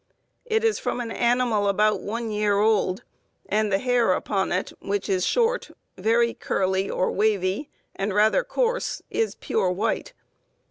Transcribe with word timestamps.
It 0.45 0.63
is 0.63 0.79
from 0.79 0.99
an 0.99 1.11
animal 1.11 1.67
about 1.67 2.01
one 2.01 2.31
year 2.31 2.57
old, 2.57 3.03
and 3.47 3.71
the 3.71 3.77
hair 3.77 4.13
upon 4.13 4.51
it, 4.51 4.73
which 4.79 5.07
is 5.07 5.23
short, 5.27 5.69
very 5.95 6.33
curly 6.33 6.89
or 6.89 7.11
wavy, 7.11 7.69
and 7.95 8.11
rather 8.11 8.43
coarse, 8.43 9.03
is 9.11 9.35
pure 9.35 9.69
white. 9.69 10.13